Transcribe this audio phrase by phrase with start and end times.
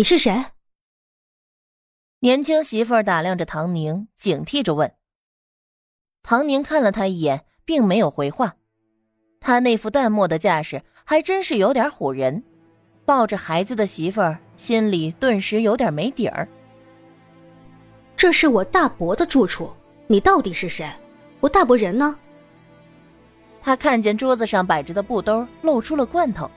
[0.00, 0.46] 你是谁？
[2.20, 4.94] 年轻媳妇儿打量着唐宁，警惕着问。
[6.22, 8.56] 唐宁看了他一眼，并没有回话。
[9.40, 12.42] 他那副淡漠的架势，还真是有点唬人。
[13.04, 16.48] 抱着孩子的媳妇儿心里顿时有点没底儿。
[18.16, 19.70] 这是我大伯的住处，
[20.06, 20.90] 你到底是谁？
[21.40, 22.18] 我大伯人呢？
[23.60, 26.50] 他看见桌子上摆着的布兜，露出了罐头，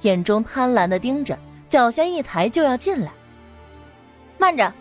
[0.00, 1.38] 眼中贪婪的盯着，
[1.68, 3.12] 脚下一抬就要进来。
[4.38, 4.72] 慢着！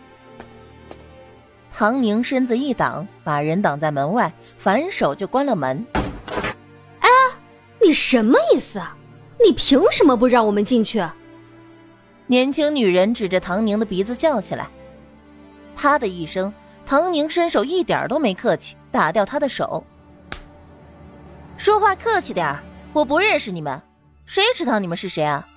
[1.73, 5.85] 唐宁身子一挡，把人挡在门外，反手就关了门。
[6.99, 7.09] 哎，
[7.81, 8.95] 你什么意思啊？
[9.45, 11.03] 你凭什么不让我们进去？
[12.25, 14.67] 年轻女人指着唐宁的鼻子叫起来。
[15.75, 16.51] 啪的一声，
[16.85, 19.83] 唐宁伸手一点都没客气，打掉她的手。
[21.57, 22.57] 说话客气点
[22.93, 23.79] 我不认识你们，
[24.25, 25.47] 谁知道你们是谁啊？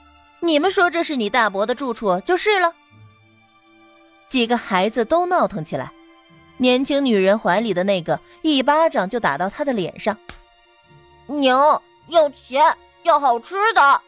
[0.41, 2.75] 你们说这是你大伯的住处就是了。
[4.29, 5.91] 几个孩子都闹腾起来。
[6.57, 10.17] 年轻女人怀里的那个一巴掌就打到他的脸上。
[11.27, 12.63] 娘要钱，
[13.03, 14.01] 要好吃的。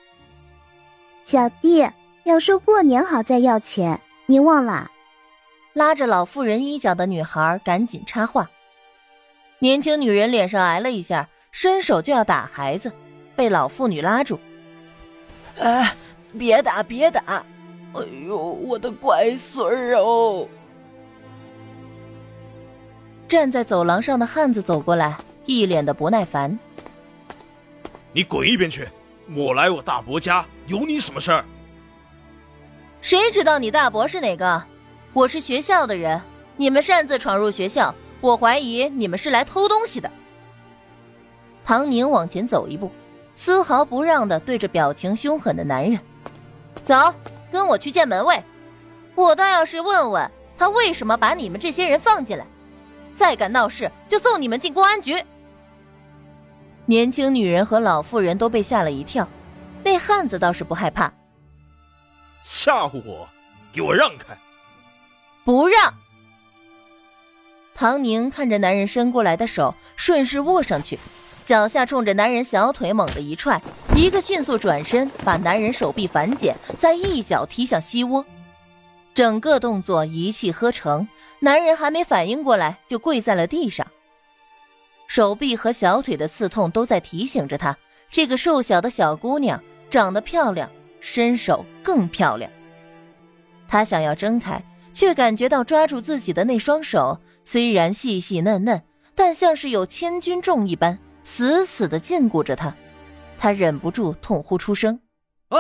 [1.25, 1.89] 小弟
[2.25, 4.91] 要说过年好再要钱，你忘了？
[5.73, 8.51] 拉着老妇人衣角的女孩赶紧插话。
[9.59, 12.93] 年轻女人脸上挨了一下，伸手就要打孩子，
[13.35, 14.39] 被老妇女拉住。
[15.59, 15.95] 哎，
[16.39, 17.45] 别打，别打！
[17.95, 20.49] 哎呦，我的乖孙儿哦！
[23.29, 25.17] 站在走廊上的汉子走过来，
[25.47, 26.59] 一脸的不耐烦。
[28.13, 28.89] 你滚一边去！
[29.35, 31.45] 我来我大伯家，有你什么事儿？
[33.01, 34.63] 谁知道你大伯是哪个？
[35.13, 36.21] 我是学校的人，
[36.57, 40.11] 你们擅自闯入学校，我怀疑你们是来偷东西的。
[41.65, 42.91] 唐宁往前走一步，
[43.35, 45.99] 丝毫不让的对着表情凶狠的男人
[46.85, 47.15] ：“走，
[47.51, 48.43] 跟我去见门卫。
[49.15, 52.47] 我倒要是问问他为什么把你们这些人放进来。”
[53.15, 55.23] 再敢闹事，就送你们进公安局！
[56.87, 59.29] 年轻女人和老妇人都被吓了一跳，
[59.85, 61.13] 那汉子倒是不害怕。
[62.43, 63.29] 吓唬我，
[63.71, 64.37] 给我让开！
[65.45, 65.93] 不让！
[67.75, 70.99] 唐宁看着男人伸过来的手，顺势握上去，
[71.45, 73.61] 脚下冲着男人小腿猛地一踹，
[73.97, 78.25] 一个迅速转身，把男人手臂反剪，再一脚踢向膝窝，
[79.13, 81.07] 整个动作一气呵成。
[81.41, 83.85] 男人还没反应过来，就跪在了地上。
[85.09, 87.77] 手臂和小腿的刺痛都在提醒着他，
[88.09, 89.61] 这个瘦小的小姑娘
[89.91, 90.71] 长得漂亮，
[91.01, 92.49] 身手更漂亮。
[93.67, 94.63] 他想要睁开，
[94.95, 98.81] 却感觉到抓住自己的那双手虽然细细嫩嫩，
[99.17, 102.75] 但像是有千钧重一般，死死的禁锢着他。
[103.39, 105.01] 他忍不住痛呼出声
[105.51, 105.59] ：“啊！”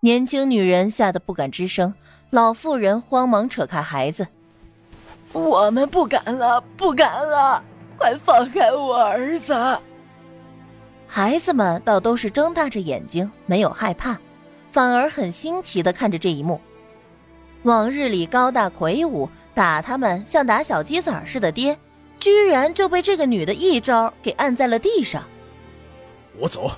[0.00, 1.94] 年轻女人吓得不敢吱声，
[2.30, 4.26] 老妇人慌忙扯开孩子。
[5.32, 7.62] 我们不敢了，不敢了！
[7.98, 9.78] 快放开我儿子！
[11.06, 14.18] 孩子们倒都是睁大着眼睛，没有害怕，
[14.72, 16.60] 反而很新奇的看着这一幕。
[17.62, 21.78] 往日里高大魁梧、打他们像打小鸡仔似的爹，
[22.18, 25.24] 居然就被这个女的一招给按在了地上。
[26.38, 26.70] 我走，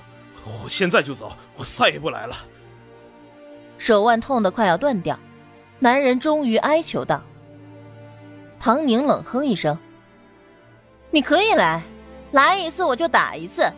[0.45, 2.35] 我现在就走，我再也不来了。
[3.77, 5.17] 手腕痛得快要断掉，
[5.79, 7.21] 男人终于哀求道。
[8.59, 9.77] 唐宁冷哼一声
[11.11, 11.81] ：“你可以来，
[12.31, 13.71] 来一次我就打一次。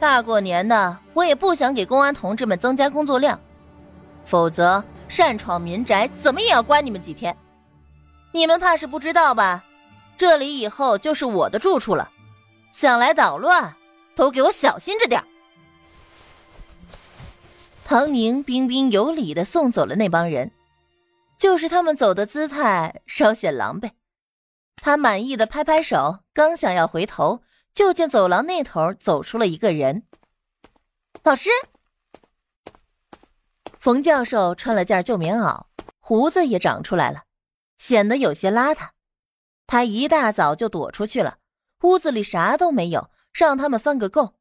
[0.00, 3.38] 大过年的，我也不想给公安同志们增加工作量，
[4.24, 7.36] 否则擅闯民宅怎么也要关你们几天。
[8.32, 9.62] 你们怕是不知道吧？
[10.16, 12.10] 这里以后就是我的住处了，
[12.72, 13.74] 想来捣乱，
[14.14, 15.22] 都给我小心着点。”
[17.84, 20.52] 唐宁彬彬有礼的送走了那帮人，
[21.38, 23.90] 就是他们走的姿态稍显狼狈。
[24.76, 27.42] 他满意的拍拍手，刚想要回头，
[27.74, 30.04] 就见走廊那头走出了一个人。
[31.22, 31.50] 老师，
[33.78, 35.64] 冯教授穿了件旧棉袄，
[36.00, 37.24] 胡子也长出来了，
[37.76, 38.88] 显得有些邋遢。
[39.66, 41.38] 他一大早就躲出去了，
[41.82, 44.34] 屋子里啥都没有，让他们翻个够，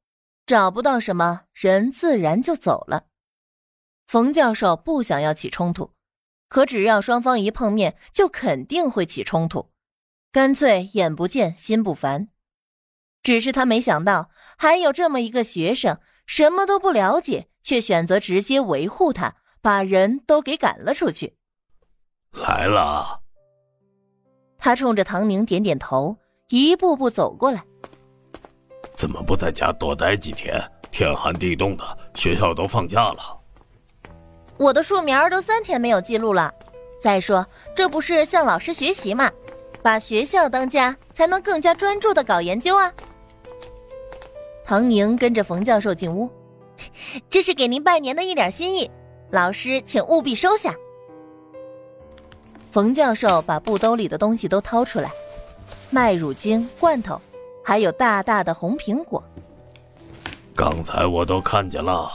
[0.46, 3.06] 找不到什么人，自然就走了。
[4.06, 5.94] 冯教授不想要起冲突，
[6.50, 9.72] 可只要双方一碰面，就肯定会起冲突。
[10.32, 12.28] 干脆眼不见心不烦，
[13.22, 21.38] 只是他没想到还有这么一个学生，什么都不了解，却选择直接维护他，把人都给赶了出去。
[22.32, 23.23] 来了。
[24.64, 26.16] 他冲着唐宁点点头，
[26.48, 27.62] 一步步走过来。
[28.96, 30.58] 怎么不在家多待几天？
[30.90, 31.84] 天寒地冻的，
[32.16, 33.38] 学校都放假了。
[34.56, 36.50] 我的树苗都三天没有记录了。
[37.02, 37.46] 再说，
[37.76, 39.30] 这不是向老师学习吗？
[39.82, 42.90] 把学校当家，才能更加专注的搞研究啊。
[44.64, 46.30] 唐宁跟着冯教授进屋，
[47.30, 48.90] 这是给您拜年的一点心意，
[49.30, 50.74] 老师请务必收下。
[52.74, 55.12] 冯教授把布兜里的东西都掏出来，
[55.92, 57.22] 麦乳精、罐头，
[57.64, 59.24] 还有大大的红苹果。
[60.56, 62.10] 刚才我都看见了。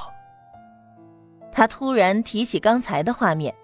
[1.52, 3.54] 他突然提起刚才的画面。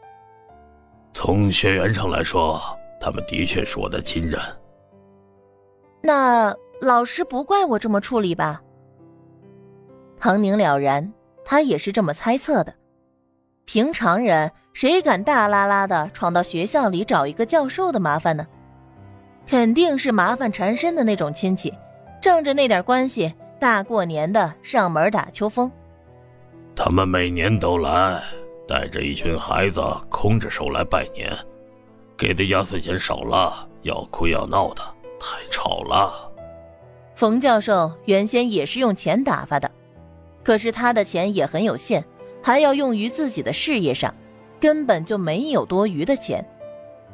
[1.12, 2.62] 从血缘上来说，
[3.00, 4.40] 他们的确是我的亲人。
[6.00, 8.62] 那老师不怪我这么处理吧？
[10.20, 11.12] 唐宁了然，
[11.44, 12.72] 他也是这么猜测的。
[13.66, 18.46] 平常人谁敢大拉拉的闯到学校里找一个教授的麻烦呢？
[19.46, 21.72] 肯定是麻烦缠身的那种亲戚，
[22.20, 25.70] 仗着那点关系，大过年的上门打秋风。
[26.76, 28.22] 他们每年都来，
[28.66, 31.32] 带着一群孩子，空着手来拜年，
[32.16, 34.82] 给的压岁钱少了，要哭要闹的，
[35.20, 36.30] 太吵了。
[37.14, 39.70] 冯教授原先也是用钱打发的，
[40.42, 42.04] 可是他的钱也很有限，
[42.44, 44.14] 还要用于自己的事业上，
[44.60, 46.44] 根本就没有多余的钱。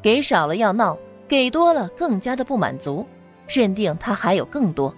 [0.03, 0.99] 给少了要闹，
[1.29, 3.06] 给多了更加的不满足，
[3.47, 4.93] 认定他还有更多。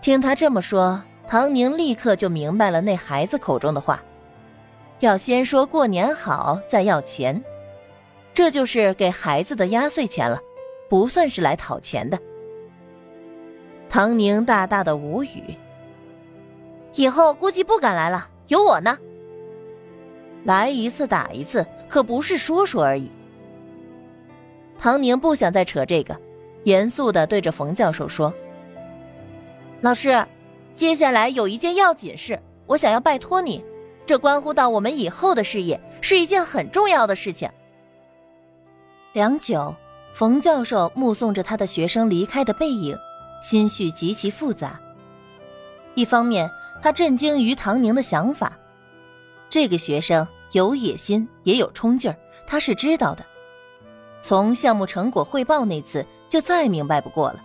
[0.00, 1.02] 听他这么说。
[1.28, 4.02] 唐宁立刻就明白了那孩子口中的话，
[5.00, 7.42] 要先说过年好，再要钱，
[8.34, 10.38] 这就是给孩子的压岁钱了，
[10.90, 12.18] 不算是来讨钱的。
[13.88, 15.56] 唐宁大大的无语，
[16.96, 18.98] 以后估计不敢来了，有我呢。
[20.44, 23.10] 来一次打一次，可不是说说而已。
[24.78, 26.14] 唐宁不想再扯这个，
[26.64, 28.32] 严肃的对着冯教授说
[29.80, 30.24] ：“老师。”
[30.74, 33.62] 接下来有一件要紧事，我想要拜托你，
[34.06, 37.48] 这关乎到我们以后的事业，是一件很重要的事情。
[39.12, 39.74] 良久，
[40.14, 42.96] 冯教授目送着他的学生离开的背影，
[43.42, 44.80] 心绪极其复杂。
[45.94, 46.50] 一方面，
[46.80, 48.52] 他震惊于唐宁的想法，
[49.50, 52.16] 这个学生有野心，也有冲劲儿，
[52.46, 53.24] 他是知道的。
[54.22, 57.42] 从项目成果汇报那次，就再明白不过了。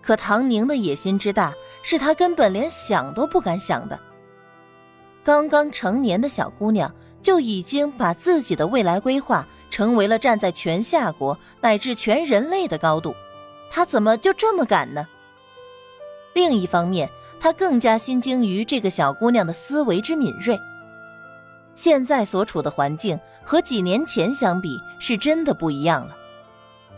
[0.00, 1.52] 可唐宁的野心之大，
[1.82, 3.98] 是他根本连想都不敢想的。
[5.22, 13.14] 刚刚成年的小姑娘就已经把自己的未来规划成为了站在全夏国乃至全人类的高度，
[13.70, 15.08] 他怎么就这么敢呢？
[16.34, 17.08] 另一方面，
[17.44, 20.58] 他更加心惊于这个小姑娘的思维之敏锐。
[21.74, 26.16] 现在所处的环境和几年前相比，是真的不一样了。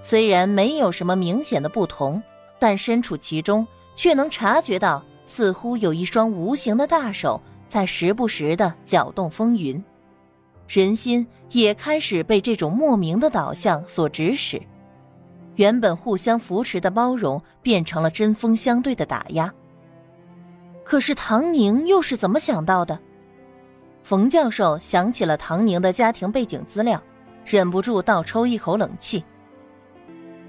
[0.01, 2.23] 虽然没有什么明显的不同。
[2.61, 3.67] 但身处其中，
[3.97, 9.83] 却能察觉到，似乎有一双无形的大手在时不时的搅动风云，
[10.69, 14.63] 人心也开始被这种莫名的导向所指使，
[15.57, 19.53] 原本互相扶持的包容变成了针锋相对的打压。
[20.87, 22.97] 可是唐宁又是怎么想到的？
[24.05, 27.03] 冯教授想起了唐宁的家庭背景资料，
[27.45, 29.25] 忍不住倒抽一口冷气。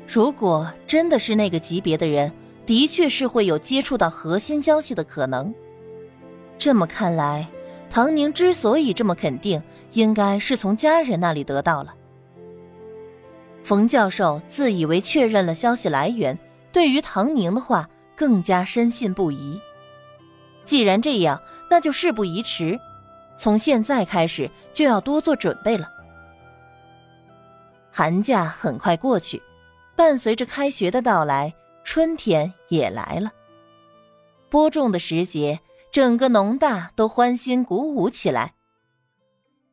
[0.07, 2.31] 如果真的是那个级别的人，
[2.67, 5.51] 的确是会有接触到核心消息的可能。
[6.59, 7.47] 这么看来，
[7.89, 9.59] 唐宁之所以这么肯定，
[9.93, 11.95] 应该是从家人那里得到了。
[13.63, 16.37] 冯教授自以为确认了消息来源，
[16.71, 19.59] 对于唐宁的话更加深信不疑。
[20.67, 22.77] 既然这样，那就事不宜迟，
[23.37, 25.89] 从现在开始就要多做准备了。
[27.89, 29.41] 寒假很快过去。
[29.95, 33.31] 伴随着开学的到来，春天也来了。
[34.47, 35.59] 播种的时节，
[35.91, 38.53] 整个农大都欢欣鼓舞起来。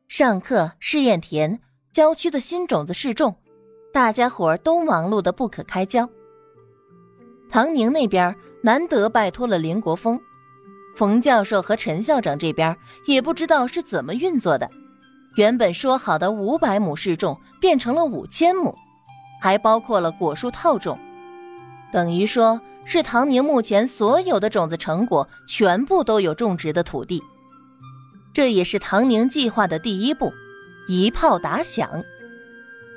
[0.07, 1.59] 上课、试验田、
[1.91, 3.35] 郊区的新种子试种，
[3.93, 6.09] 大家伙儿都忙碌的不可开交。
[7.51, 10.19] 唐宁那边难得拜托了林国峰，
[10.95, 12.75] 冯教授和陈校长这边
[13.05, 14.69] 也不知道是怎么运作的，
[15.35, 18.73] 原本说好的五百亩试种变成了五千亩。
[19.41, 20.97] 还包括了果树套种，
[21.91, 27.21] 等于说是唐宁目前所有的种子成果全部都有种植的土地。
[28.33, 30.33] 这也是唐宁计划的第一步，
[30.87, 32.03] 一炮打响，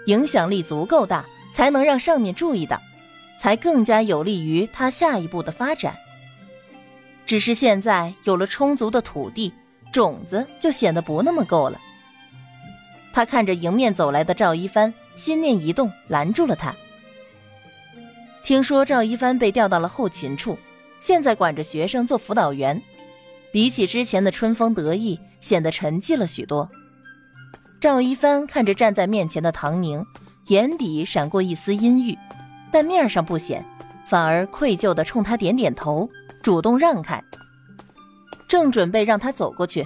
[0.07, 2.81] 影响力足够大，才能让上面注意到，
[3.39, 5.95] 才更加有利于他下一步的发展。
[7.29, 9.53] 只是现在有了充足的土地，
[9.93, 11.79] 种子就显得不那么够了。
[13.13, 14.93] 他看着迎面走来的赵一帆。
[15.15, 16.73] 心念一动，拦住了他。
[18.45, 20.57] 听说赵一帆被调到了后勤处，
[21.01, 22.81] 现在管着学生做辅导员，
[23.53, 26.71] 比起之前的春风得意，显得沉寂了许多。
[27.81, 30.07] 赵一帆看着站在面前的唐宁，
[30.47, 32.17] 眼底闪过一丝阴郁，
[32.71, 33.67] 但面上不显，
[34.07, 36.09] 反而愧疚的冲他点点头，
[36.43, 37.23] 主动让开。
[38.49, 39.85] 正准备让他走过去，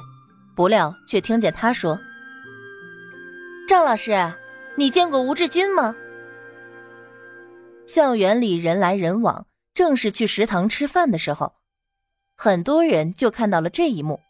[0.54, 1.98] 不料却听见他说
[3.68, 4.32] ：“赵老师，
[4.76, 5.94] 你见过吴志军吗？”
[7.86, 11.54] 校园里人来人往，正是去食堂吃饭的时候，
[12.36, 14.20] 很多人就看到了这一幕。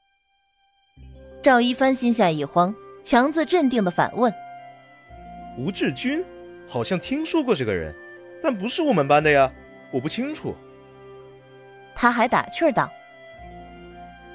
[1.43, 2.75] 赵一帆心下一慌。
[3.05, 4.33] 强自镇定的反问
[5.59, 6.25] ：“吴志军，
[6.69, 7.93] 好像听说过这个人，
[8.41, 9.53] 但不是我们班的呀，
[9.93, 10.55] 我不清楚。”
[11.95, 12.91] 他还打趣道：“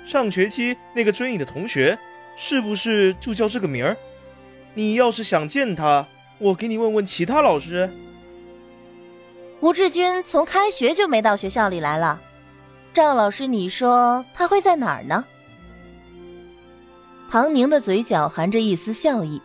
[0.05, 1.97] 上学期那个追你的同学，
[2.35, 3.97] 是不是就叫这个名儿？
[4.73, 7.91] 你要是想见他，我给你问问其他老师。”
[9.59, 12.21] 吴志军从开学就没到学校里来了，
[12.93, 15.25] 赵老师，你说他会在哪儿呢？
[17.29, 19.41] 唐宁的嘴角含着一丝笑意，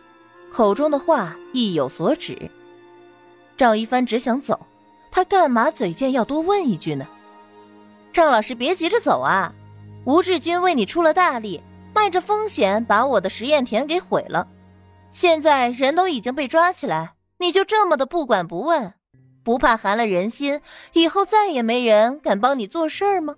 [0.51, 2.49] 口中的话意有所指。
[3.57, 4.67] 赵一帆只想走，
[5.11, 7.07] 他干嘛嘴贱要多问一句呢？
[8.13, 9.51] 赵老师，别急着走啊！
[10.05, 11.59] 吴志军为你出了大力，
[11.95, 14.47] 冒着风险把我的实验田给毁了，
[15.09, 18.93] 现在人都已经被抓起来，你就这么的不管不问，
[19.43, 20.61] 不怕寒了人心，
[20.93, 23.35] 以后再也没人敢帮你做事儿吗？